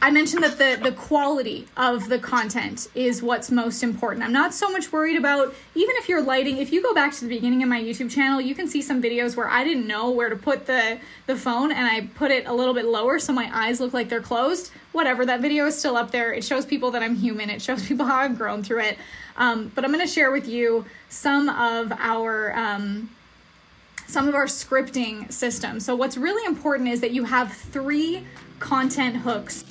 I 0.00 0.10
mentioned 0.10 0.44
that 0.44 0.58
the 0.58 0.78
the 0.82 0.94
quality 0.94 1.66
of 1.76 2.08
the 2.08 2.18
content 2.18 2.88
is 2.94 3.22
what's 3.22 3.50
most 3.50 3.82
important. 3.82 4.24
I'm 4.24 4.32
not 4.32 4.54
so 4.54 4.70
much 4.70 4.92
worried 4.92 5.16
about 5.16 5.54
even 5.74 5.96
if 5.96 6.08
you're 6.08 6.22
lighting. 6.22 6.58
If 6.58 6.72
you 6.72 6.82
go 6.82 6.94
back 6.94 7.12
to 7.14 7.20
the 7.22 7.28
beginning 7.28 7.62
of 7.62 7.68
my 7.68 7.80
YouTube 7.80 8.10
channel, 8.10 8.40
you 8.40 8.54
can 8.54 8.68
see 8.68 8.80
some 8.80 9.02
videos 9.02 9.36
where 9.36 9.48
I 9.48 9.64
didn't 9.64 9.86
know 9.86 10.10
where 10.10 10.28
to 10.28 10.36
put 10.36 10.66
the 10.66 10.98
the 11.26 11.36
phone 11.36 11.72
and 11.72 11.86
I 11.86 12.08
put 12.14 12.30
it 12.30 12.46
a 12.46 12.52
little 12.52 12.74
bit 12.74 12.84
lower 12.84 13.18
so 13.18 13.32
my 13.32 13.50
eyes 13.52 13.80
look 13.80 13.92
like 13.92 14.08
they're 14.08 14.20
closed. 14.20 14.70
Whatever, 14.92 15.26
that 15.26 15.40
video 15.40 15.66
is 15.66 15.76
still 15.76 15.96
up 15.96 16.12
there. 16.12 16.32
It 16.32 16.44
shows 16.44 16.64
people 16.64 16.92
that 16.92 17.02
I'm 17.02 17.16
human. 17.16 17.50
It 17.50 17.60
shows 17.60 17.84
people 17.88 18.06
how 18.06 18.16
I've 18.16 18.38
grown 18.38 18.62
through 18.62 18.80
it. 18.80 18.98
Um, 19.36 19.72
but 19.74 19.84
I'm 19.84 19.92
going 19.92 20.06
to 20.06 20.12
share 20.12 20.30
with 20.30 20.46
you 20.46 20.84
some 21.08 21.48
of 21.48 21.92
our 21.98 22.56
um, 22.56 23.10
some 24.06 24.28
of 24.28 24.34
our 24.34 24.46
scripting 24.46 25.30
systems. 25.32 25.84
So 25.84 25.94
what's 25.94 26.16
really 26.16 26.44
important 26.46 26.88
is 26.88 27.00
that 27.02 27.10
you 27.10 27.24
have 27.24 27.52
three 27.52 28.24
content 28.58 29.16
hooks. 29.16 29.64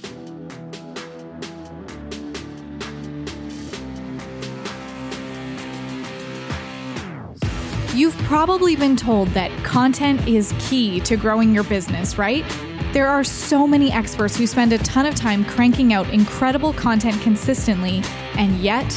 You've 7.94 8.18
probably 8.25 8.75
been 8.75 8.96
told 8.96 9.30
that 9.30 9.52
content 9.64 10.28
is 10.28 10.54
key 10.60 11.00
to 11.02 11.18
growing 11.18 11.54
your 11.54 11.64
business, 11.64 12.18
right? 12.20 12.46
There 12.94 13.08
are 13.08 13.24
so 13.24 13.68
many 13.68 13.92
experts 13.92 14.38
who 14.38 14.46
spend 14.46 14.71
a 14.71 14.78
ton 14.80 15.06
of 15.06 15.16
time 15.16 15.44
cranking 15.44 15.94
out 15.94 16.08
incredible 16.11 16.74
content 16.74 17.19
consistently, 17.22 18.04
and 18.36 18.60
yet 18.60 18.88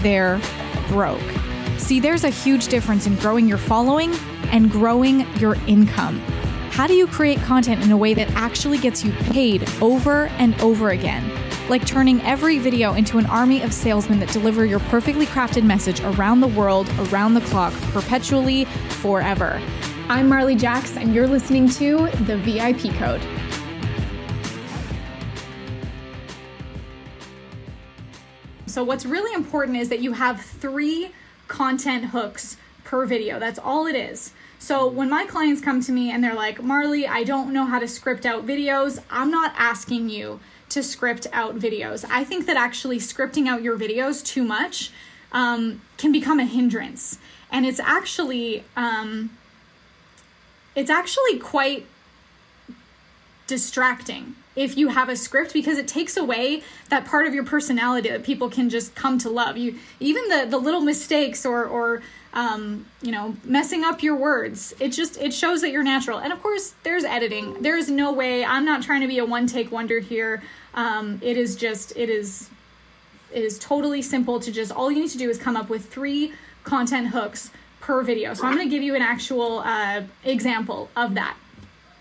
they're 0.00 0.38
broke. 0.88 1.20
See, 1.78 1.98
there's 1.98 2.24
a 2.24 2.30
huge 2.30 2.68
difference 2.68 3.06
in 3.06 3.16
growing 3.16 3.48
your 3.48 3.58
following 3.58 4.14
and 4.52 4.70
growing 4.70 5.26
your 5.38 5.56
income. 5.66 6.22
How 6.72 6.86
do 6.86 6.94
you 6.94 7.06
create 7.06 7.38
content 7.42 7.84
in 7.84 7.92
a 7.92 7.96
way 7.98 8.14
that 8.14 8.30
actually 8.30 8.78
gets 8.78 9.04
you 9.04 9.12
paid 9.12 9.68
over 9.82 10.28
and 10.38 10.58
over 10.62 10.88
again? 10.88 11.30
Like 11.68 11.86
turning 11.86 12.22
every 12.22 12.58
video 12.58 12.94
into 12.94 13.18
an 13.18 13.26
army 13.26 13.60
of 13.60 13.74
salesmen 13.74 14.18
that 14.20 14.30
deliver 14.30 14.64
your 14.64 14.80
perfectly 14.80 15.26
crafted 15.26 15.64
message 15.64 16.00
around 16.00 16.40
the 16.40 16.46
world, 16.46 16.88
around 16.98 17.34
the 17.34 17.42
clock, 17.42 17.74
perpetually, 17.92 18.64
forever. 19.02 19.60
I'm 20.08 20.30
Marley 20.30 20.56
Jaxx, 20.56 20.96
and 20.96 21.14
you're 21.14 21.28
listening 21.28 21.68
to 21.68 22.08
The 22.24 22.38
VIP 22.38 22.94
Code. 22.94 23.20
So, 28.64 28.82
what's 28.82 29.04
really 29.04 29.34
important 29.34 29.76
is 29.76 29.90
that 29.90 30.00
you 30.00 30.14
have 30.14 30.40
three 30.40 31.10
content 31.48 32.06
hooks 32.06 32.56
per 32.82 33.04
video. 33.04 33.38
That's 33.38 33.58
all 33.58 33.86
it 33.86 33.94
is. 33.94 34.32
So 34.62 34.86
when 34.86 35.10
my 35.10 35.26
clients 35.26 35.60
come 35.60 35.80
to 35.80 35.90
me 35.90 36.12
and 36.12 36.22
they're 36.22 36.36
like, 36.36 36.62
Marley, 36.62 37.04
I 37.04 37.24
don't 37.24 37.52
know 37.52 37.64
how 37.64 37.80
to 37.80 37.88
script 37.88 38.24
out 38.24 38.46
videos, 38.46 39.02
I'm 39.10 39.28
not 39.28 39.52
asking 39.58 40.08
you 40.08 40.38
to 40.68 40.84
script 40.84 41.26
out 41.32 41.58
videos. 41.58 42.04
I 42.08 42.22
think 42.22 42.46
that 42.46 42.56
actually 42.56 42.98
scripting 42.98 43.48
out 43.48 43.62
your 43.64 43.76
videos 43.76 44.24
too 44.24 44.44
much 44.44 44.92
um, 45.32 45.82
can 45.96 46.12
become 46.12 46.38
a 46.38 46.44
hindrance. 46.44 47.18
And 47.50 47.66
it's 47.66 47.80
actually, 47.80 48.62
um, 48.76 49.36
it's 50.76 50.90
actually 50.90 51.40
quite 51.40 51.86
distracting 53.48 54.36
if 54.54 54.76
you 54.76 54.88
have 54.88 55.08
a 55.08 55.16
script 55.16 55.52
because 55.52 55.76
it 55.76 55.88
takes 55.88 56.16
away 56.16 56.62
that 56.88 57.04
part 57.04 57.26
of 57.26 57.34
your 57.34 57.44
personality 57.44 58.08
that 58.08 58.22
people 58.22 58.48
can 58.48 58.70
just 58.70 58.94
come 58.94 59.18
to 59.18 59.28
love 59.28 59.56
you 59.56 59.76
even 59.98 60.26
the 60.28 60.46
the 60.48 60.58
little 60.58 60.80
mistakes 60.80 61.44
or 61.44 61.64
or 61.64 62.02
um, 62.34 62.86
you 63.02 63.12
know 63.12 63.36
messing 63.44 63.84
up 63.84 64.02
your 64.02 64.16
words. 64.16 64.74
It 64.80 64.88
just 64.88 65.20
it 65.20 65.34
shows 65.34 65.60
that 65.62 65.70
you're 65.70 65.82
natural. 65.82 66.18
And 66.18 66.32
of 66.32 66.42
course 66.42 66.74
there's 66.82 67.04
editing. 67.04 67.62
There 67.62 67.76
is 67.76 67.90
no 67.90 68.12
way. 68.12 68.44
I'm 68.44 68.64
not 68.64 68.82
trying 68.82 69.02
to 69.02 69.08
be 69.08 69.18
a 69.18 69.24
one 69.24 69.46
take 69.46 69.70
wonder 69.70 69.98
here. 69.98 70.42
Um, 70.74 71.18
it 71.22 71.36
is 71.36 71.56
just 71.56 71.96
it 71.96 72.08
is 72.08 72.50
it 73.32 73.42
is 73.42 73.58
totally 73.58 74.02
simple 74.02 74.40
to 74.40 74.52
just 74.52 74.72
all 74.72 74.90
you 74.90 75.00
need 75.00 75.10
to 75.10 75.18
do 75.18 75.28
is 75.30 75.38
come 75.38 75.56
up 75.56 75.68
with 75.68 75.86
three 75.86 76.32
content 76.64 77.08
hooks 77.08 77.50
per 77.80 78.02
video. 78.02 78.32
So 78.34 78.46
i'm 78.46 78.54
going 78.54 78.68
to 78.68 78.70
give 78.70 78.82
you 78.82 78.94
an 78.94 79.02
actual 79.02 79.58
uh, 79.58 80.02
example 80.24 80.88
of 80.96 81.14
that. 81.14 81.36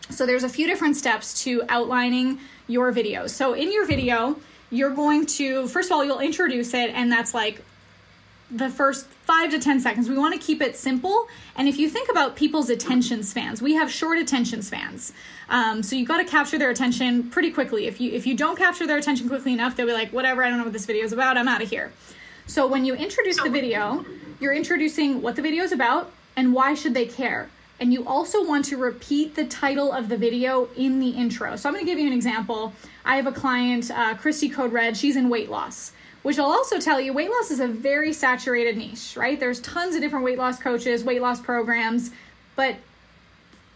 So 0.09 0.25
there's 0.25 0.44
a 0.44 0.50
few 0.50 0.67
different 0.67 0.95
steps 0.95 1.44
to 1.44 1.63
outlining 1.69 2.39
your 2.67 2.91
video. 2.91 3.28
So 3.28 3.53
in 3.53 3.72
your 3.72 3.85
video, 3.85 4.38
you're 4.69 4.91
going 4.91 5.25
to 5.25 5.67
first 5.67 5.89
of 5.89 5.94
all 5.94 6.05
you'll 6.05 6.19
introduce 6.19 6.73
it 6.73 6.91
and 6.91 7.11
that's 7.11 7.34
like 7.34 7.63
the 8.51 8.69
first 8.69 9.06
five 9.06 9.50
to 9.51 9.59
10 9.59 9.79
seconds. 9.79 10.09
We 10.09 10.17
want 10.17 10.34
to 10.34 10.39
keep 10.39 10.62
it 10.62 10.75
simple. 10.75 11.28
And 11.56 11.67
if 11.67 11.79
you 11.79 11.89
think 11.89 12.09
about 12.09 12.35
people's 12.35 12.69
attention 12.69 13.23
spans, 13.23 13.62
we 13.62 13.73
have 13.75 13.89
short 13.91 14.17
attention 14.17 14.62
spans. 14.62 15.13
Um, 15.50 15.81
so 15.81 15.95
you've 15.95 16.07
got 16.07 16.17
to 16.17 16.25
capture 16.25 16.57
their 16.57 16.69
attention 16.69 17.29
pretty 17.29 17.51
quickly. 17.51 17.88
If 17.88 18.01
you 18.01 18.11
if 18.11 18.28
you 18.28 18.35
don't 18.35 18.57
capture 18.57 18.85
their 18.85 18.97
attention 18.97 19.29
quickly 19.29 19.53
enough, 19.53 19.75
they'll 19.75 19.88
be 19.88 19.94
like, 19.94 20.11
whatever, 20.11 20.44
I 20.44 20.50
don't 20.50 20.57
know 20.57 20.66
what 20.66 20.73
this 20.73 20.85
video 20.85 21.06
is 21.06 21.13
about. 21.13 21.38
I'm 21.38 21.47
out 21.47 21.61
of 21.61 21.69
here. 21.69 21.91
So 22.45 22.67
when 22.67 22.84
you 22.84 22.94
introduce 22.95 23.41
the 23.41 23.50
video, 23.50 24.06
you're 24.40 24.53
introducing 24.53 25.22
what 25.22 25.35
the 25.35 25.41
video 25.41 25.63
is 25.63 25.72
about 25.72 26.11
and 26.35 26.53
why 26.53 26.73
should 26.73 26.94
they 26.94 27.06
care. 27.06 27.50
And 27.79 27.91
you 27.91 28.06
also 28.06 28.45
want 28.45 28.66
to 28.66 28.78
repeat 28.78 29.35
the 29.35 29.45
title 29.45 29.91
of 29.91 30.07
the 30.07 30.17
video 30.17 30.69
in 30.78 31.00
the 31.00 31.09
intro. 31.09 31.56
So 31.56 31.67
I'm 31.67 31.73
going 31.73 31.84
to 31.84 31.91
give 31.91 31.97
you 31.97 32.06
an 32.06 32.13
example. 32.13 32.73
I 33.03 33.16
have 33.16 33.25
a 33.25 33.31
client, 33.31 33.90
uh, 33.90 34.13
Christy 34.16 34.50
Code 34.50 34.72
Red. 34.72 34.95
She's 34.95 35.16
in 35.16 35.29
weight 35.29 35.50
loss, 35.50 35.91
which 36.23 36.37
I'll 36.37 36.51
also 36.51 36.79
tell 36.79 36.99
you 36.99 37.13
weight 37.13 37.29
loss 37.29 37.51
is 37.51 37.59
a 37.59 37.67
very 37.67 38.13
saturated 38.13 38.77
niche, 38.77 39.15
right? 39.17 39.39
There's 39.39 39.59
tons 39.61 39.95
of 39.95 40.01
different 40.01 40.25
weight 40.25 40.37
loss 40.37 40.59
coaches, 40.59 41.03
weight 41.03 41.21
loss 41.21 41.39
programs, 41.41 42.11
but 42.55 42.75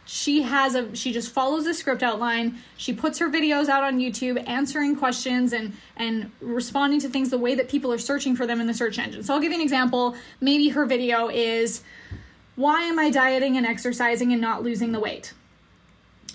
she 0.07 0.43
has 0.43 0.75
a 0.75 0.95
she 0.95 1.11
just 1.11 1.31
follows 1.31 1.65
the 1.65 1.73
script 1.73 2.03
outline 2.03 2.59
she 2.77 2.93
puts 2.93 3.17
her 3.17 3.27
videos 3.27 3.67
out 3.69 3.83
on 3.83 3.97
youtube 3.97 4.47
answering 4.47 4.95
questions 4.95 5.51
and 5.51 5.73
and 5.97 6.31
responding 6.41 6.99
to 6.99 7.09
things 7.09 7.31
the 7.31 7.39
way 7.39 7.55
that 7.55 7.67
people 7.67 7.91
are 7.91 7.97
searching 7.97 8.35
for 8.35 8.45
them 8.45 8.61
in 8.61 8.67
the 8.67 8.73
search 8.75 8.99
engine 8.99 9.23
so 9.23 9.33
i'll 9.33 9.39
give 9.39 9.51
you 9.51 9.57
an 9.57 9.63
example 9.63 10.15
maybe 10.39 10.69
her 10.69 10.85
video 10.85 11.27
is 11.27 11.81
why 12.55 12.83
am 12.83 12.97
I 12.97 13.09
dieting 13.09 13.57
and 13.57 13.65
exercising 13.65 14.31
and 14.31 14.41
not 14.41 14.63
losing 14.63 14.91
the 14.91 14.99
weight? 14.99 15.33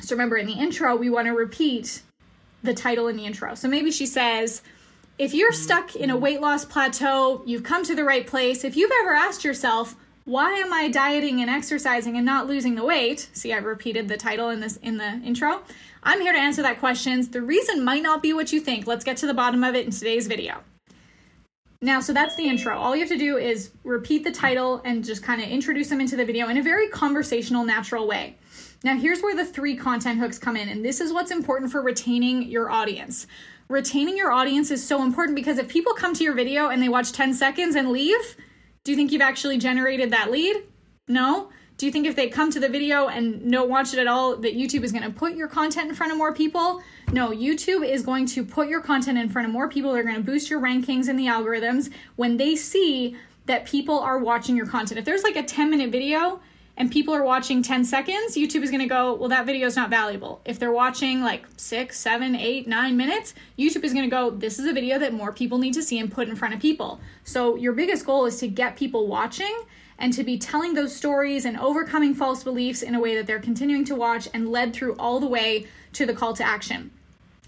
So 0.00 0.14
remember, 0.14 0.36
in 0.36 0.46
the 0.46 0.52
intro, 0.52 0.94
we 0.96 1.10
want 1.10 1.26
to 1.26 1.32
repeat 1.32 2.02
the 2.62 2.74
title 2.74 3.08
in 3.08 3.16
the 3.16 3.24
intro. 3.24 3.54
So 3.54 3.68
maybe 3.68 3.90
she 3.90 4.06
says, 4.06 4.62
if 5.20 5.34
you're 5.34 5.52
stuck 5.52 5.94
in 5.94 6.08
a 6.08 6.16
weight 6.16 6.40
loss 6.40 6.64
plateau, 6.64 7.42
you've 7.44 7.62
come 7.62 7.84
to 7.84 7.94
the 7.94 8.04
right 8.04 8.26
place. 8.26 8.64
If 8.64 8.74
you've 8.74 8.90
ever 9.02 9.14
asked 9.14 9.44
yourself, 9.44 9.94
why 10.24 10.54
am 10.54 10.72
I 10.72 10.88
dieting 10.88 11.42
and 11.42 11.50
exercising 11.50 12.16
and 12.16 12.24
not 12.24 12.46
losing 12.46 12.74
the 12.74 12.86
weight? 12.86 13.28
See, 13.34 13.52
I've 13.52 13.66
repeated 13.66 14.08
the 14.08 14.16
title 14.16 14.48
in 14.48 14.60
this 14.60 14.78
in 14.78 14.96
the 14.96 15.20
intro. 15.22 15.60
I'm 16.02 16.22
here 16.22 16.32
to 16.32 16.38
answer 16.38 16.62
that 16.62 16.80
question. 16.80 17.30
The 17.30 17.42
reason 17.42 17.84
might 17.84 18.02
not 18.02 18.22
be 18.22 18.32
what 18.32 18.50
you 18.50 18.60
think. 18.60 18.86
Let's 18.86 19.04
get 19.04 19.18
to 19.18 19.26
the 19.26 19.34
bottom 19.34 19.62
of 19.62 19.74
it 19.74 19.84
in 19.84 19.92
today's 19.92 20.26
video. 20.26 20.62
Now, 21.82 22.00
so 22.00 22.14
that's 22.14 22.36
the 22.36 22.48
intro. 22.48 22.78
All 22.78 22.96
you 22.96 23.00
have 23.00 23.10
to 23.10 23.18
do 23.18 23.36
is 23.36 23.72
repeat 23.84 24.24
the 24.24 24.32
title 24.32 24.80
and 24.86 25.04
just 25.04 25.22
kind 25.22 25.42
of 25.42 25.50
introduce 25.50 25.88
them 25.90 26.00
into 26.00 26.16
the 26.16 26.24
video 26.24 26.48
in 26.48 26.56
a 26.56 26.62
very 26.62 26.88
conversational, 26.88 27.66
natural 27.66 28.08
way. 28.08 28.38
Now, 28.84 28.96
here's 28.96 29.20
where 29.20 29.36
the 29.36 29.44
three 29.44 29.76
content 29.76 30.18
hooks 30.18 30.38
come 30.38 30.56
in, 30.56 30.70
and 30.70 30.82
this 30.82 30.98
is 30.98 31.12
what's 31.12 31.30
important 31.30 31.70
for 31.70 31.82
retaining 31.82 32.44
your 32.44 32.70
audience. 32.70 33.26
Retaining 33.70 34.16
your 34.16 34.32
audience 34.32 34.72
is 34.72 34.84
so 34.84 35.00
important 35.00 35.36
because 35.36 35.56
if 35.56 35.68
people 35.68 35.94
come 35.94 36.12
to 36.14 36.24
your 36.24 36.34
video 36.34 36.70
and 36.70 36.82
they 36.82 36.88
watch 36.88 37.12
10 37.12 37.32
seconds 37.32 37.76
and 37.76 37.92
leave, 37.92 38.36
do 38.82 38.90
you 38.90 38.96
think 38.96 39.12
you've 39.12 39.22
actually 39.22 39.58
generated 39.58 40.10
that 40.10 40.32
lead? 40.32 40.64
No. 41.06 41.50
Do 41.76 41.86
you 41.86 41.92
think 41.92 42.04
if 42.04 42.16
they 42.16 42.28
come 42.28 42.50
to 42.50 42.58
the 42.58 42.68
video 42.68 43.06
and 43.06 43.48
don't 43.48 43.70
watch 43.70 43.94
it 43.94 44.00
at 44.00 44.08
all, 44.08 44.34
that 44.38 44.56
YouTube 44.56 44.82
is 44.82 44.90
going 44.90 45.04
to 45.04 45.10
put 45.10 45.36
your 45.36 45.46
content 45.46 45.88
in 45.88 45.94
front 45.94 46.10
of 46.10 46.18
more 46.18 46.34
people? 46.34 46.82
No, 47.12 47.30
YouTube 47.30 47.88
is 47.88 48.02
going 48.02 48.26
to 48.26 48.44
put 48.44 48.66
your 48.66 48.80
content 48.80 49.18
in 49.18 49.28
front 49.28 49.46
of 49.46 49.52
more 49.52 49.68
people. 49.68 49.92
They're 49.92 50.02
going 50.02 50.16
to 50.16 50.20
boost 50.20 50.50
your 50.50 50.58
rankings 50.58 51.08
in 51.08 51.16
the 51.16 51.26
algorithms 51.26 51.92
when 52.16 52.38
they 52.38 52.56
see 52.56 53.16
that 53.46 53.66
people 53.66 54.00
are 54.00 54.18
watching 54.18 54.56
your 54.56 54.66
content. 54.66 54.98
If 54.98 55.04
there's 55.04 55.22
like 55.22 55.36
a 55.36 55.44
10 55.44 55.70
minute 55.70 55.92
video 55.92 56.40
and 56.80 56.90
people 56.90 57.14
are 57.14 57.22
watching 57.22 57.62
10 57.62 57.84
seconds, 57.84 58.36
YouTube 58.36 58.62
is 58.62 58.70
going 58.70 58.80
to 58.80 58.88
go, 58.88 59.12
well, 59.12 59.28
that 59.28 59.44
video 59.44 59.66
is 59.66 59.76
not 59.76 59.90
valuable. 59.90 60.40
If 60.46 60.58
they're 60.58 60.72
watching 60.72 61.20
like 61.20 61.44
six, 61.58 62.00
seven, 62.00 62.34
eight, 62.34 62.66
nine 62.66 62.96
minutes, 62.96 63.34
YouTube 63.58 63.84
is 63.84 63.92
going 63.92 64.06
to 64.06 64.10
go, 64.10 64.30
this 64.30 64.58
is 64.58 64.64
a 64.64 64.72
video 64.72 64.98
that 64.98 65.12
more 65.12 65.30
people 65.30 65.58
need 65.58 65.74
to 65.74 65.82
see 65.82 65.98
and 65.98 66.10
put 66.10 66.26
in 66.26 66.36
front 66.36 66.54
of 66.54 66.60
people. 66.60 66.98
So 67.22 67.54
your 67.54 67.74
biggest 67.74 68.06
goal 68.06 68.24
is 68.24 68.38
to 68.38 68.48
get 68.48 68.76
people 68.76 69.08
watching 69.08 69.54
and 69.98 70.10
to 70.14 70.24
be 70.24 70.38
telling 70.38 70.72
those 70.72 70.96
stories 70.96 71.44
and 71.44 71.58
overcoming 71.58 72.14
false 72.14 72.42
beliefs 72.42 72.80
in 72.80 72.94
a 72.94 73.00
way 73.00 73.14
that 73.14 73.26
they're 73.26 73.40
continuing 73.40 73.84
to 73.84 73.94
watch 73.94 74.26
and 74.32 74.48
led 74.48 74.72
through 74.72 74.96
all 74.96 75.20
the 75.20 75.26
way 75.26 75.66
to 75.92 76.06
the 76.06 76.14
call 76.14 76.32
to 76.32 76.42
action. 76.42 76.92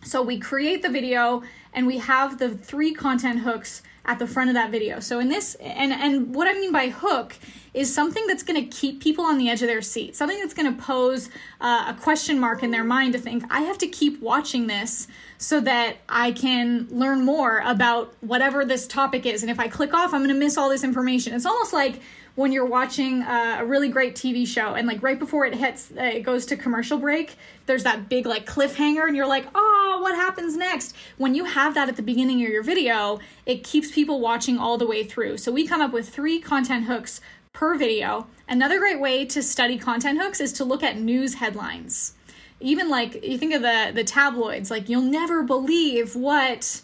So 0.04 0.20
we 0.20 0.38
create 0.38 0.82
the 0.82 0.90
video 0.90 1.42
and 1.72 1.86
we 1.86 1.98
have 1.98 2.38
the 2.38 2.50
three 2.50 2.92
content 2.92 3.40
hooks 3.40 3.82
at 4.04 4.18
the 4.18 4.26
front 4.26 4.50
of 4.50 4.54
that 4.54 4.70
video. 4.70 5.00
So 5.00 5.20
in 5.20 5.28
this 5.28 5.54
and 5.54 5.92
and 5.92 6.34
what 6.34 6.48
I 6.48 6.52
mean 6.54 6.72
by 6.72 6.88
hook 6.88 7.36
is 7.74 7.92
something 7.92 8.26
that's 8.26 8.42
going 8.42 8.62
to 8.62 8.68
keep 8.68 9.02
people 9.02 9.24
on 9.24 9.38
the 9.38 9.48
edge 9.48 9.62
of 9.62 9.68
their 9.68 9.80
seat. 9.80 10.14
Something 10.14 10.38
that's 10.38 10.54
going 10.54 10.74
to 10.74 10.82
pose 10.82 11.30
uh, 11.60 11.86
a 11.88 11.94
question 11.94 12.38
mark 12.38 12.62
in 12.62 12.70
their 12.70 12.84
mind 12.84 13.14
to 13.14 13.18
think 13.18 13.44
I 13.50 13.62
have 13.62 13.78
to 13.78 13.86
keep 13.86 14.20
watching 14.20 14.66
this 14.66 15.08
so 15.38 15.60
that 15.60 15.96
I 16.08 16.32
can 16.32 16.86
learn 16.90 17.24
more 17.24 17.62
about 17.64 18.14
whatever 18.20 18.64
this 18.64 18.86
topic 18.86 19.24
is. 19.24 19.42
And 19.42 19.50
if 19.50 19.58
I 19.58 19.68
click 19.68 19.94
off, 19.94 20.12
I'm 20.12 20.20
going 20.20 20.28
to 20.28 20.38
miss 20.38 20.58
all 20.58 20.68
this 20.68 20.84
information. 20.84 21.34
It's 21.34 21.46
almost 21.46 21.72
like 21.72 22.00
when 22.34 22.52
you're 22.52 22.66
watching 22.66 23.22
a, 23.22 23.58
a 23.60 23.64
really 23.64 23.88
great 23.88 24.14
TV 24.14 24.46
show 24.46 24.74
and 24.74 24.86
like 24.86 25.02
right 25.02 25.18
before 25.18 25.44
it 25.44 25.54
hits, 25.54 25.90
uh, 25.90 26.02
it 26.02 26.22
goes 26.22 26.46
to 26.46 26.56
commercial 26.56 26.98
break, 26.98 27.36
there's 27.66 27.84
that 27.84 28.08
big 28.08 28.26
like 28.26 28.46
cliffhanger 28.46 29.06
and 29.06 29.16
you're 29.16 29.26
like, 29.26 29.46
oh, 29.54 29.98
what 30.00 30.14
happens 30.14 30.56
next? 30.56 30.94
When 31.18 31.34
you 31.34 31.44
have 31.44 31.74
that 31.74 31.88
at 31.88 31.96
the 31.96 32.02
beginning 32.02 32.42
of 32.42 32.50
your 32.50 32.62
video, 32.62 33.18
it 33.44 33.64
keeps 33.64 33.90
people 33.90 34.20
watching 34.20 34.58
all 34.58 34.78
the 34.78 34.86
way 34.86 35.04
through. 35.04 35.38
So 35.38 35.52
we 35.52 35.66
come 35.66 35.80
up 35.80 35.92
with 35.92 36.08
three 36.08 36.40
content 36.40 36.84
hooks 36.84 37.20
per 37.52 37.76
video. 37.76 38.26
Another 38.48 38.78
great 38.78 39.00
way 39.00 39.24
to 39.26 39.42
study 39.42 39.78
content 39.78 40.20
hooks 40.20 40.40
is 40.40 40.52
to 40.54 40.64
look 40.64 40.82
at 40.82 40.98
news 40.98 41.34
headlines. 41.34 42.14
Even 42.60 42.88
like 42.88 43.24
you 43.24 43.38
think 43.38 43.54
of 43.54 43.62
the 43.62 43.90
the 43.94 44.04
tabloids, 44.04 44.70
like 44.70 44.88
you'll 44.88 45.02
never 45.02 45.42
believe 45.42 46.14
what 46.14 46.82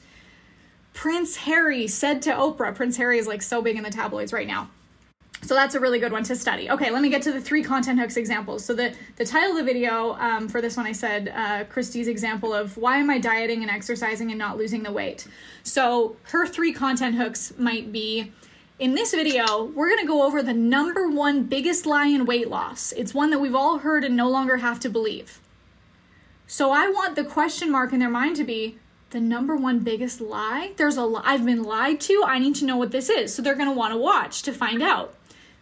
Prince 0.93 1.37
Harry 1.37 1.87
said 1.87 2.23
to 2.23 2.31
Oprah. 2.31 2.75
Prince 2.75 2.97
Harry 2.97 3.19
is 3.19 3.26
like 3.26 3.43
so 3.43 3.62
big 3.62 3.76
in 3.76 3.85
the 3.85 3.91
tabloids 3.91 4.32
right 4.32 4.47
now. 4.47 4.70
So 5.43 5.55
that's 5.55 5.76
a 5.76 5.81
really 5.81 6.00
good 6.00 6.11
one 6.11 6.25
to 6.25 6.35
study. 6.35 6.69
Okay, 6.69 6.91
let 6.91 7.00
me 7.00 7.09
get 7.09 7.23
to 7.23 7.32
the 7.32 7.41
three 7.41 7.62
content 7.62 8.00
hooks 8.00 8.17
examples. 8.17 8.65
So 8.65 8.75
the 8.75 8.94
the 9.17 9.25
title 9.25 9.53
of 9.53 9.59
the 9.59 9.62
video 9.62 10.15
um, 10.15 10.49
for 10.49 10.61
this 10.61 10.76
one, 10.76 10.87
I 10.87 10.93
said 10.93 11.29
uh, 11.29 11.65
Christy's 11.65 12.09
example 12.09 12.53
of 12.53 12.76
why 12.76 12.97
am 12.97 13.09
I 13.09 13.19
dieting 13.19 13.62
and 13.62 13.70
exercising 13.70 14.31
and 14.31 14.38
not 14.38 14.59
losing 14.59 14.82
the 14.82 14.93
weight. 14.93 15.26
So 15.62 16.17
her 16.25 16.47
three 16.47 16.73
content 16.73 17.15
hooks 17.15 17.53
might 17.56 17.93
be. 17.93 18.32
In 18.79 18.95
this 18.95 19.13
video, 19.13 19.65
we're 19.65 19.89
to 20.03 20.07
go 20.07 20.25
over 20.25 20.41
the 20.41 20.55
number 20.55 21.09
one 21.09 21.43
biggest 21.43 21.85
lie 21.85 22.07
in 22.07 22.27
weight 22.27 22.49
loss. 22.49 22.93
It's 22.93 23.13
one 23.13 23.31
that 23.31 23.41
we've 23.41 23.55
all 23.55 23.79
heard 23.79 24.05
and 24.05 24.17
no 24.17 24.29
longer 24.29 24.59
have 24.59 24.79
to 24.81 24.89
believe. 24.89 25.41
So 26.47 26.71
I 26.71 26.89
want 26.89 27.17
the 27.17 27.25
question 27.25 27.73
mark 27.73 27.93
in 27.93 27.99
their 27.99 28.09
mind 28.09 28.37
to 28.37 28.45
be 28.45 28.79
the 29.11 29.19
number 29.19 29.57
one 29.57 29.81
biggest 29.81 30.21
lie. 30.21 30.75
There's 30.77 30.97
a 30.97 31.03
lie 31.03 31.23
I've 31.25 31.45
been 31.45 31.65
lied 31.65 32.01
to. 32.03 32.23
I 32.25 32.39
need 32.39 32.55
to 32.57 32.67
know 32.67 32.77
what 32.77 32.93
this 32.93 33.11
is. 33.11 33.35
So 33.35 33.43
they're 33.43 33.57
want 33.73 33.95
to 33.95 33.99
watch 33.99 34.43
to 34.43 34.53
find 34.53 34.81
out. 34.81 35.13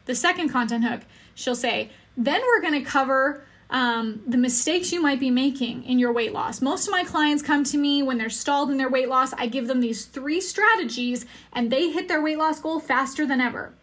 The 0.04 0.14
second 0.14 0.50
content 0.50 0.84
hook, 0.84 1.00
she'll 1.34 1.56
say, 1.56 1.90
then 2.18 2.42
we're 2.42 2.60
to 2.84 2.90
cover 2.90 3.46
um, 3.70 4.22
the 4.26 4.36
mistakes 4.36 4.92
you 4.92 5.02
might 5.02 5.20
be 5.20 5.30
making 5.30 5.84
in 5.84 5.98
your 5.98 6.12
weight 6.12 6.32
loss. 6.32 6.62
Most 6.62 6.86
of 6.86 6.92
my 6.92 7.04
clients 7.04 7.42
come 7.42 7.64
to 7.64 7.78
me 7.78 8.02
when 8.02 8.18
they're 8.18 8.30
stalled 8.30 8.70
in 8.70 8.76
their 8.76 8.88
weight 8.88 9.08
loss. 9.08 9.32
I 9.34 9.46
give 9.46 9.66
them 9.66 9.80
these 9.80 10.04
three 10.04 10.40
strategies 10.40 11.26
and 11.52 11.70
they 11.70 11.90
hit 11.90 12.08
their 12.08 12.22
weight 12.22 12.38
loss 12.38 12.60
goal 12.60 12.78
faster 12.80 13.26
than 13.26 13.40
ever. 13.40 13.74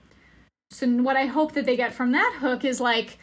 So, 0.72 0.88
what 0.88 1.18
I 1.18 1.26
hope 1.26 1.54
that 1.54 1.66
they 1.66 1.76
get 1.76 1.94
from 1.94 2.14
that 2.14 2.38
hook 2.40 2.66
is 2.66 2.80
like, 2.80 3.20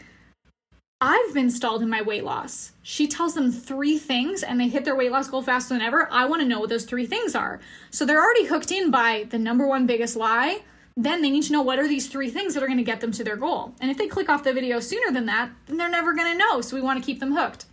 I've 1.02 1.32
been 1.32 1.50
stalled 1.50 1.82
in 1.82 1.88
my 1.88 2.02
weight 2.02 2.24
loss. 2.24 2.72
She 2.82 3.08
tells 3.08 3.34
them 3.34 3.50
three 3.50 3.98
things 3.98 4.42
and 4.42 4.60
they 4.60 4.68
hit 4.68 4.84
their 4.84 4.94
weight 4.94 5.10
loss 5.10 5.28
goal 5.28 5.42
faster 5.42 5.72
than 5.72 5.82
ever. 5.82 6.06
I 6.12 6.26
want 6.26 6.42
to 6.42 6.48
know 6.48 6.60
what 6.60 6.68
those 6.68 6.84
three 6.84 7.06
things 7.06 7.34
are. 7.34 7.58
So 7.90 8.04
they're 8.04 8.22
already 8.22 8.44
hooked 8.44 8.70
in 8.70 8.90
by 8.90 9.26
the 9.30 9.38
number 9.38 9.66
one 9.66 9.86
biggest 9.86 10.14
lie. 10.14 10.60
Then 11.02 11.22
they 11.22 11.30
need 11.30 11.44
to 11.44 11.52
know 11.52 11.62
what 11.62 11.78
are 11.78 11.88
these 11.88 12.08
three 12.08 12.28
things 12.28 12.52
that 12.52 12.62
are 12.62 12.66
going 12.66 12.76
to 12.76 12.84
get 12.84 13.00
them 13.00 13.10
to 13.12 13.24
their 13.24 13.36
goal. 13.36 13.74
And 13.80 13.90
if 13.90 13.96
they 13.96 14.06
click 14.06 14.28
off 14.28 14.44
the 14.44 14.52
video 14.52 14.80
sooner 14.80 15.10
than 15.10 15.24
that, 15.26 15.50
then 15.66 15.78
they're 15.78 15.88
never 15.88 16.14
going 16.14 16.30
to 16.30 16.38
know. 16.38 16.60
So 16.60 16.76
we 16.76 16.82
want 16.82 17.00
to 17.00 17.04
keep 17.04 17.20
them 17.20 17.34
hooked. 17.34 17.64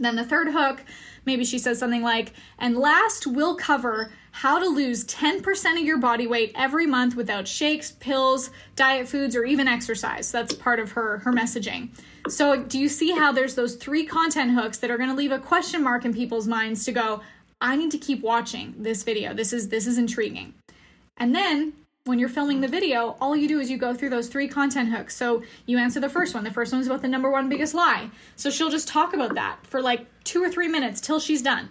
Then 0.00 0.16
the 0.16 0.24
third 0.24 0.48
hook, 0.48 0.84
maybe 1.24 1.44
she 1.44 1.58
says 1.58 1.78
something 1.78 2.02
like, 2.02 2.32
and 2.58 2.76
last, 2.76 3.28
we'll 3.28 3.54
cover 3.54 4.10
how 4.32 4.58
to 4.58 4.66
lose 4.66 5.04
10% 5.04 5.78
of 5.78 5.84
your 5.86 5.98
body 5.98 6.26
weight 6.26 6.50
every 6.56 6.86
month 6.86 7.14
without 7.14 7.46
shakes, 7.46 7.92
pills, 7.92 8.50
diet 8.74 9.06
foods, 9.06 9.36
or 9.36 9.44
even 9.44 9.68
exercise. 9.68 10.32
That's 10.32 10.52
part 10.52 10.80
of 10.80 10.92
her, 10.92 11.18
her 11.18 11.32
messaging. 11.32 11.90
So, 12.28 12.62
do 12.62 12.78
you 12.78 12.88
see 12.88 13.12
how 13.12 13.32
there's 13.32 13.54
those 13.54 13.76
three 13.76 14.04
content 14.04 14.52
hooks 14.52 14.78
that 14.78 14.90
are 14.90 14.96
going 14.96 15.10
to 15.10 15.16
leave 15.16 15.32
a 15.32 15.38
question 15.38 15.82
mark 15.82 16.04
in 16.04 16.12
people's 16.12 16.46
minds 16.46 16.84
to 16.84 16.92
go, 16.92 17.22
I 17.60 17.76
need 17.76 17.90
to 17.92 17.98
keep 17.98 18.22
watching 18.22 18.74
this 18.78 19.02
video. 19.02 19.32
This 19.32 19.52
is 19.52 19.68
this 19.68 19.86
is 19.86 19.98
intriguing. 19.98 20.54
And 21.16 21.34
then 21.34 21.72
when 22.08 22.18
you're 22.18 22.28
filming 22.28 22.62
the 22.62 22.68
video, 22.68 23.16
all 23.20 23.36
you 23.36 23.46
do 23.46 23.60
is 23.60 23.70
you 23.70 23.76
go 23.76 23.92
through 23.92 24.08
those 24.08 24.28
three 24.28 24.48
content 24.48 24.88
hooks. 24.88 25.14
So 25.14 25.42
you 25.66 25.76
answer 25.76 26.00
the 26.00 26.08
first 26.08 26.34
one. 26.34 26.42
The 26.42 26.50
first 26.50 26.72
one 26.72 26.80
is 26.80 26.86
about 26.86 27.02
the 27.02 27.08
number 27.08 27.30
one 27.30 27.50
biggest 27.50 27.74
lie. 27.74 28.10
So 28.34 28.48
she'll 28.48 28.70
just 28.70 28.88
talk 28.88 29.12
about 29.12 29.34
that 29.34 29.58
for 29.64 29.82
like 29.82 30.06
two 30.24 30.42
or 30.42 30.50
three 30.50 30.68
minutes 30.68 31.02
till 31.02 31.20
she's 31.20 31.42
done. 31.42 31.68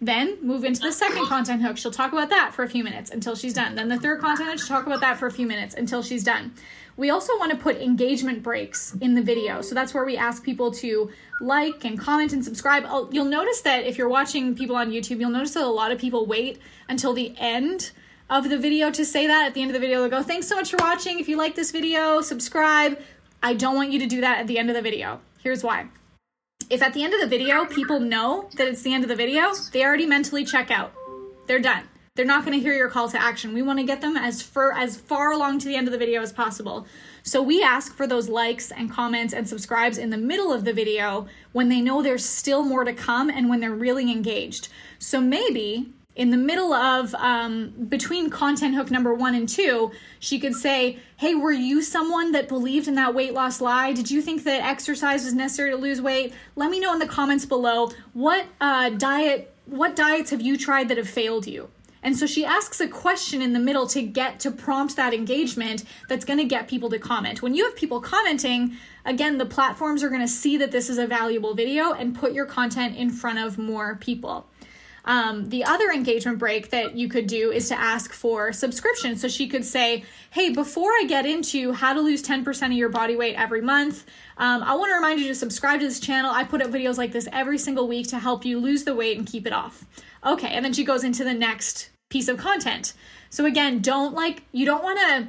Then 0.00 0.38
move 0.42 0.64
into 0.64 0.80
the 0.80 0.92
second 0.92 1.26
content 1.26 1.60
hook. 1.60 1.76
She'll 1.76 1.90
talk 1.90 2.12
about 2.12 2.30
that 2.30 2.54
for 2.54 2.62
a 2.62 2.68
few 2.68 2.84
minutes 2.84 3.10
until 3.10 3.34
she's 3.34 3.52
done. 3.52 3.74
Then 3.74 3.88
the 3.88 3.98
third 3.98 4.20
content 4.20 4.48
hook, 4.48 4.58
she'll 4.60 4.68
talk 4.68 4.86
about 4.86 5.00
that 5.00 5.18
for 5.18 5.26
a 5.26 5.32
few 5.32 5.46
minutes 5.46 5.74
until 5.74 6.02
she's 6.02 6.22
done. 6.22 6.54
We 6.96 7.10
also 7.10 7.36
want 7.38 7.50
to 7.50 7.58
put 7.58 7.76
engagement 7.76 8.42
breaks 8.44 8.94
in 9.00 9.14
the 9.14 9.22
video. 9.22 9.60
So 9.60 9.74
that's 9.74 9.92
where 9.92 10.04
we 10.04 10.16
ask 10.16 10.44
people 10.44 10.70
to 10.72 11.10
like 11.40 11.84
and 11.84 11.98
comment 11.98 12.32
and 12.32 12.44
subscribe. 12.44 12.84
You'll 13.10 13.24
notice 13.24 13.60
that 13.62 13.84
if 13.84 13.98
you're 13.98 14.08
watching 14.08 14.54
people 14.54 14.76
on 14.76 14.90
YouTube, 14.90 15.18
you'll 15.18 15.30
notice 15.30 15.54
that 15.54 15.64
a 15.64 15.66
lot 15.66 15.90
of 15.90 15.98
people 15.98 16.26
wait 16.26 16.60
until 16.88 17.12
the 17.12 17.34
end 17.38 17.90
of 18.30 18.48
the 18.48 18.56
video 18.56 18.90
to 18.90 19.04
say 19.04 19.26
that. 19.26 19.48
At 19.48 19.54
the 19.54 19.60
end 19.60 19.70
of 19.70 19.74
the 19.74 19.80
video, 19.80 20.00
they'll 20.00 20.20
go, 20.20 20.22
Thanks 20.22 20.46
so 20.46 20.56
much 20.56 20.70
for 20.70 20.78
watching. 20.78 21.20
If 21.20 21.28
you 21.28 21.36
like 21.36 21.54
this 21.54 21.70
video, 21.70 22.22
subscribe. 22.22 22.98
I 23.42 23.54
don't 23.54 23.74
want 23.74 23.90
you 23.90 23.98
to 23.98 24.06
do 24.06 24.22
that 24.22 24.38
at 24.38 24.46
the 24.46 24.58
end 24.58 24.70
of 24.70 24.76
the 24.76 24.82
video. 24.82 25.20
Here's 25.42 25.62
why. 25.62 25.88
If 26.70 26.82
at 26.82 26.94
the 26.94 27.02
end 27.02 27.12
of 27.12 27.20
the 27.20 27.26
video 27.26 27.66
people 27.66 28.00
know 28.00 28.48
that 28.56 28.68
it's 28.68 28.82
the 28.82 28.94
end 28.94 29.04
of 29.04 29.08
the 29.08 29.16
video, 29.16 29.52
they 29.72 29.84
already 29.84 30.06
mentally 30.06 30.44
check 30.44 30.70
out. 30.70 30.92
They're 31.46 31.58
done 31.58 31.88
they're 32.20 32.26
not 32.26 32.44
going 32.44 32.58
to 32.58 32.62
hear 32.62 32.74
your 32.74 32.90
call 32.90 33.08
to 33.08 33.18
action. 33.18 33.54
We 33.54 33.62
want 33.62 33.78
to 33.78 33.84
get 33.84 34.02
them 34.02 34.14
as 34.14 34.42
far 34.42 34.72
as 34.72 34.98
far 34.98 35.32
along 35.32 35.60
to 35.60 35.68
the 35.68 35.74
end 35.74 35.88
of 35.88 35.92
the 35.92 35.98
video 35.98 36.20
as 36.20 36.34
possible. 36.34 36.86
So 37.22 37.40
we 37.40 37.62
ask 37.62 37.94
for 37.94 38.06
those 38.06 38.28
likes 38.28 38.70
and 38.70 38.90
comments 38.90 39.32
and 39.32 39.48
subscribes 39.48 39.96
in 39.96 40.10
the 40.10 40.18
middle 40.18 40.52
of 40.52 40.66
the 40.66 40.74
video 40.74 41.28
when 41.52 41.70
they 41.70 41.80
know 41.80 42.02
there's 42.02 42.24
still 42.24 42.62
more 42.62 42.84
to 42.84 42.92
come 42.92 43.30
and 43.30 43.48
when 43.48 43.60
they're 43.60 43.70
really 43.70 44.10
engaged. 44.10 44.68
So 44.98 45.18
maybe 45.18 45.94
in 46.16 46.30
the 46.30 46.36
middle 46.36 46.72
of 46.72 47.14
um, 47.14 47.72
between 47.88 48.30
content 48.30 48.74
hook 48.74 48.90
number 48.90 49.14
one 49.14 49.34
and 49.34 49.48
two, 49.48 49.92
she 50.18 50.38
could 50.38 50.54
say, 50.54 50.98
Hey, 51.16 51.34
were 51.34 51.52
you 51.52 51.82
someone 51.82 52.32
that 52.32 52.48
believed 52.48 52.88
in 52.88 52.94
that 52.96 53.14
weight 53.14 53.32
loss 53.32 53.60
lie? 53.60 53.92
Did 53.92 54.10
you 54.10 54.20
think 54.20 54.44
that 54.44 54.62
exercise 54.62 55.24
was 55.24 55.34
necessary 55.34 55.70
to 55.70 55.76
lose 55.76 56.00
weight? 56.00 56.34
Let 56.56 56.70
me 56.70 56.80
know 56.80 56.92
in 56.92 56.98
the 56.98 57.06
comments 57.06 57.46
below 57.46 57.90
what 58.12 58.46
uh, 58.60 58.90
diet, 58.90 59.54
what 59.66 59.94
diets 59.94 60.30
have 60.30 60.40
you 60.40 60.56
tried 60.56 60.88
that 60.88 60.96
have 60.96 61.08
failed 61.08 61.46
you? 61.46 61.70
And 62.02 62.16
so 62.16 62.26
she 62.26 62.44
asks 62.44 62.80
a 62.80 62.88
question 62.88 63.42
in 63.42 63.52
the 63.52 63.58
middle 63.58 63.86
to 63.88 64.02
get 64.02 64.40
to 64.40 64.50
prompt 64.50 64.96
that 64.96 65.12
engagement 65.12 65.84
that's 66.08 66.24
going 66.24 66.38
to 66.38 66.44
get 66.44 66.66
people 66.66 66.88
to 66.90 66.98
comment. 66.98 67.42
When 67.42 67.54
you 67.54 67.64
have 67.66 67.76
people 67.76 68.00
commenting, 68.00 68.76
again, 69.04 69.38
the 69.38 69.46
platforms 69.46 70.02
are 70.02 70.08
going 70.08 70.22
to 70.22 70.28
see 70.28 70.56
that 70.56 70.72
this 70.72 70.88
is 70.88 70.96
a 70.96 71.06
valuable 71.06 71.54
video 71.54 71.92
and 71.92 72.14
put 72.14 72.32
your 72.32 72.46
content 72.46 72.96
in 72.96 73.10
front 73.10 73.38
of 73.38 73.58
more 73.58 73.96
people. 73.96 74.46
Um, 75.04 75.48
the 75.48 75.64
other 75.64 75.90
engagement 75.90 76.38
break 76.38 76.70
that 76.70 76.96
you 76.96 77.08
could 77.08 77.26
do 77.26 77.50
is 77.50 77.68
to 77.68 77.78
ask 77.78 78.12
for 78.12 78.52
subscription. 78.52 79.16
So 79.16 79.28
she 79.28 79.48
could 79.48 79.64
say, 79.64 80.04
Hey, 80.30 80.50
before 80.50 80.90
I 80.90 81.04
get 81.08 81.26
into 81.26 81.72
how 81.72 81.94
to 81.94 82.00
lose 82.00 82.22
10% 82.22 82.66
of 82.66 82.72
your 82.72 82.88
body 82.88 83.16
weight 83.16 83.34
every 83.36 83.60
month, 83.60 84.06
um, 84.36 84.62
I 84.62 84.74
want 84.74 84.90
to 84.90 84.94
remind 84.94 85.20
you 85.20 85.28
to 85.28 85.34
subscribe 85.34 85.80
to 85.80 85.86
this 85.86 86.00
channel. 86.00 86.30
I 86.30 86.44
put 86.44 86.62
up 86.62 86.70
videos 86.70 86.98
like 86.98 87.12
this 87.12 87.28
every 87.32 87.58
single 87.58 87.88
week 87.88 88.08
to 88.08 88.18
help 88.18 88.44
you 88.44 88.58
lose 88.58 88.84
the 88.84 88.94
weight 88.94 89.16
and 89.16 89.26
keep 89.26 89.46
it 89.46 89.52
off. 89.52 89.84
Okay, 90.24 90.48
and 90.48 90.64
then 90.64 90.72
she 90.72 90.84
goes 90.84 91.04
into 91.04 91.24
the 91.24 91.34
next 91.34 91.90
piece 92.10 92.28
of 92.28 92.36
content. 92.36 92.92
So 93.30 93.46
again, 93.46 93.80
don't 93.80 94.14
like 94.14 94.42
you 94.52 94.66
don't 94.66 94.82
want 94.82 94.98
to 94.98 95.28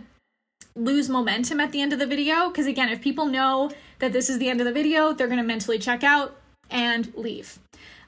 lose 0.76 1.10
momentum 1.10 1.60
at 1.60 1.72
the 1.72 1.82
end 1.82 1.94
of 1.94 2.00
the 2.00 2.08
video 2.08 2.50
because 2.50 2.66
again, 2.66 2.90
if 2.90 3.02
people 3.02 3.26
know 3.26 3.72
that 4.00 4.14
this 4.14 4.30
is 4.30 4.40
the 4.40 4.50
end 4.50 4.60
of 4.60 4.66
the 4.66 4.74
video, 4.74 5.14
they're 5.14 5.28
going 5.28 5.40
to 5.40 5.46
mentally 5.46 5.78
check 5.78 6.04
out 6.04 6.38
and 6.70 7.14
leave. 7.16 7.60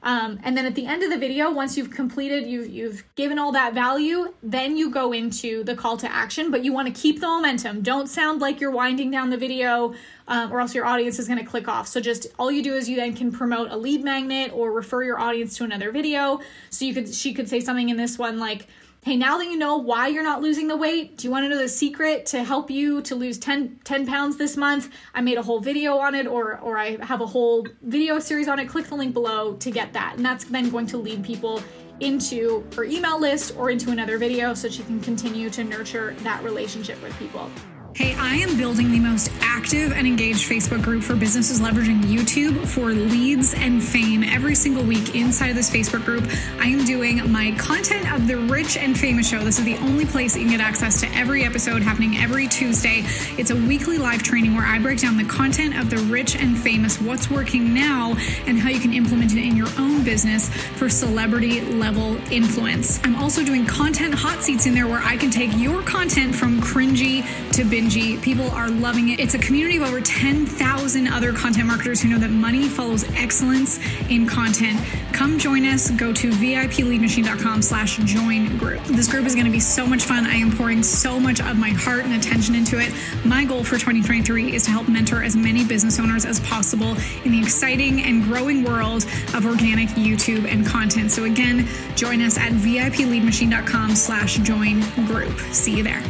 Um, 0.04 0.38
and 0.44 0.54
then 0.54 0.66
at 0.66 0.74
the 0.74 0.84
end 0.84 1.02
of 1.02 1.10
the 1.10 1.16
video, 1.16 1.50
once 1.50 1.78
you've 1.78 1.90
completed, 1.90 2.46
you, 2.46 2.62
you've 2.62 3.02
given 3.16 3.38
all 3.38 3.52
that 3.52 3.72
value, 3.72 4.34
then 4.42 4.76
you 4.76 4.90
go 4.90 5.12
into 5.12 5.64
the 5.64 5.74
call 5.74 5.96
to 5.96 6.12
action, 6.12 6.50
but 6.50 6.62
you 6.62 6.74
want 6.74 6.94
to 6.94 7.00
keep 7.02 7.20
the 7.20 7.26
momentum. 7.26 7.80
Don't 7.80 8.06
sound 8.06 8.42
like 8.42 8.60
you're 8.60 8.70
winding 8.70 9.10
down 9.10 9.30
the 9.30 9.38
video 9.38 9.94
um, 10.28 10.52
or 10.52 10.60
else 10.60 10.74
your 10.74 10.84
audience 10.84 11.18
is 11.18 11.26
going 11.26 11.38
to 11.38 11.44
click 11.44 11.68
off. 11.68 11.88
So 11.88 12.00
just 12.00 12.26
all 12.38 12.52
you 12.52 12.62
do 12.62 12.74
is 12.74 12.86
you 12.86 12.96
then 12.96 13.16
can 13.16 13.32
promote 13.32 13.70
a 13.70 13.76
lead 13.76 14.04
magnet 14.04 14.52
or 14.52 14.72
refer 14.72 15.02
your 15.02 15.18
audience 15.18 15.56
to 15.56 15.64
another 15.64 15.90
video. 15.90 16.40
So 16.68 16.84
you 16.84 16.92
could, 16.92 17.12
she 17.12 17.32
could 17.32 17.48
say 17.48 17.60
something 17.60 17.88
in 17.88 17.96
this 17.96 18.18
one 18.18 18.38
like, 18.38 18.68
hey, 19.04 19.16
now 19.16 19.36
that 19.36 19.50
you 19.50 19.58
know 19.58 19.76
why 19.76 20.08
you're 20.08 20.22
not 20.22 20.40
losing 20.40 20.66
the 20.66 20.76
weight, 20.76 21.18
do 21.18 21.26
you 21.26 21.30
want 21.30 21.44
to 21.44 21.50
know 21.50 21.58
the 21.58 21.68
secret 21.68 22.24
to 22.24 22.42
help 22.42 22.70
you 22.70 23.02
to 23.02 23.14
lose 23.14 23.36
10, 23.36 23.80
10 23.84 24.06
pounds 24.06 24.38
this 24.38 24.56
month? 24.56 24.88
I 25.12 25.20
made 25.20 25.36
a 25.36 25.42
whole 25.42 25.60
video 25.60 25.98
on 25.98 26.14
it, 26.14 26.26
or, 26.26 26.58
or 26.60 26.78
I 26.78 26.96
have 27.04 27.20
a 27.20 27.26
whole 27.26 27.66
video 27.82 28.18
series 28.18 28.48
on 28.48 28.58
it. 28.58 28.66
Click 28.66 28.86
the 28.86 28.94
link 28.94 29.12
below 29.12 29.56
to 29.56 29.70
get 29.70 29.92
that. 29.92 30.14
And 30.16 30.24
that's 30.24 30.44
then 30.44 30.70
going 30.70 30.86
to 30.86 30.96
lead 30.96 31.22
people 31.22 31.62
into 32.00 32.66
her 32.76 32.84
email 32.84 33.20
list 33.20 33.54
or 33.58 33.68
into 33.68 33.90
another 33.90 34.16
video 34.16 34.54
so 34.54 34.70
she 34.70 34.82
can 34.82 34.98
continue 35.00 35.50
to 35.50 35.64
nurture 35.64 36.14
that 36.20 36.42
relationship 36.42 37.00
with 37.02 37.14
people. 37.18 37.50
Hey, 37.94 38.12
I 38.18 38.34
am 38.34 38.56
building 38.56 38.90
the 38.90 38.98
most 38.98 39.30
active 39.40 39.92
and 39.92 40.04
engaged 40.04 40.50
Facebook 40.50 40.82
group 40.82 41.04
for 41.04 41.14
businesses 41.14 41.60
leveraging 41.60 42.00
YouTube 42.00 42.66
for 42.66 42.92
leads 42.92 43.54
and 43.54 43.80
fame. 43.80 44.24
Every 44.24 44.56
single 44.56 44.82
week 44.82 45.14
inside 45.14 45.50
of 45.50 45.54
this 45.54 45.70
Facebook 45.70 46.04
group, 46.04 46.28
I 46.58 46.66
am 46.66 46.84
doing 46.84 47.30
my 47.30 47.52
content 47.52 48.12
of 48.12 48.26
the 48.26 48.36
Rich 48.36 48.76
and 48.76 48.98
Famous 48.98 49.28
show. 49.28 49.44
This 49.44 49.60
is 49.60 49.64
the 49.64 49.76
only 49.76 50.06
place 50.06 50.34
you 50.34 50.42
can 50.42 50.50
get 50.50 50.60
access 50.60 51.00
to 51.02 51.14
every 51.14 51.44
episode 51.44 51.82
happening 51.82 52.16
every 52.16 52.48
Tuesday. 52.48 53.04
It's 53.38 53.50
a 53.50 53.56
weekly 53.56 53.98
live 53.98 54.24
training 54.24 54.56
where 54.56 54.66
I 54.66 54.80
break 54.80 54.98
down 54.98 55.16
the 55.16 55.24
content 55.26 55.78
of 55.78 55.88
the 55.88 55.98
Rich 55.98 56.34
and 56.34 56.58
Famous, 56.58 57.00
what's 57.00 57.30
working 57.30 57.72
now, 57.72 58.16
and 58.48 58.58
how 58.58 58.70
you 58.70 58.80
can 58.80 58.92
implement 58.92 59.30
it 59.34 59.38
in 59.38 59.56
your 59.56 59.68
own 59.78 60.02
business 60.02 60.48
for 60.48 60.88
celebrity 60.88 61.60
level 61.60 62.16
influence. 62.32 62.98
I'm 63.04 63.14
also 63.14 63.44
doing 63.44 63.64
content 63.66 64.14
hot 64.14 64.42
seats 64.42 64.66
in 64.66 64.74
there 64.74 64.88
where 64.88 65.00
I 65.00 65.16
can 65.16 65.30
take 65.30 65.56
your 65.56 65.80
content 65.82 66.34
from 66.34 66.60
cringy 66.60 67.22
to 67.54 67.62
Bingy. 67.62 68.20
People 68.20 68.50
are 68.50 68.68
loving 68.68 69.10
it. 69.10 69.20
It's 69.20 69.34
a 69.34 69.38
community 69.38 69.76
of 69.76 69.84
over 69.84 70.00
10,000 70.00 71.06
other 71.06 71.32
content 71.32 71.68
marketers 71.68 72.02
who 72.02 72.08
know 72.08 72.18
that 72.18 72.30
money 72.30 72.68
follows 72.68 73.04
excellence 73.14 73.78
in 74.10 74.26
content. 74.26 74.80
Come 75.12 75.38
join 75.38 75.64
us. 75.64 75.88
Go 75.92 76.12
to 76.12 76.30
VIPleadmachine.com 76.30 77.62
slash 77.62 77.98
join 77.98 78.58
group. 78.58 78.82
This 78.84 79.08
group 79.08 79.24
is 79.24 79.36
going 79.36 79.46
to 79.46 79.52
be 79.52 79.60
so 79.60 79.86
much 79.86 80.02
fun. 80.02 80.26
I 80.26 80.34
am 80.34 80.50
pouring 80.50 80.82
so 80.82 81.20
much 81.20 81.40
of 81.40 81.56
my 81.56 81.70
heart 81.70 82.04
and 82.04 82.14
attention 82.14 82.56
into 82.56 82.80
it. 82.80 82.92
My 83.24 83.44
goal 83.44 83.62
for 83.62 83.76
2023 83.76 84.52
is 84.52 84.64
to 84.64 84.72
help 84.72 84.88
mentor 84.88 85.22
as 85.22 85.36
many 85.36 85.64
business 85.64 86.00
owners 86.00 86.24
as 86.24 86.40
possible 86.40 86.96
in 87.24 87.30
the 87.30 87.38
exciting 87.38 88.02
and 88.02 88.24
growing 88.24 88.64
world 88.64 89.04
of 89.32 89.46
organic 89.46 89.90
YouTube 89.90 90.50
and 90.50 90.66
content. 90.66 91.12
So 91.12 91.22
again, 91.22 91.68
join 91.94 92.20
us 92.20 92.36
at 92.36 92.50
VIPleadmachine.com 92.50 93.94
slash 93.94 94.38
join 94.38 94.80
group. 95.06 95.38
See 95.52 95.76
you 95.76 95.84
there. 95.84 96.02